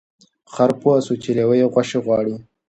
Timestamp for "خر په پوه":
0.53-0.97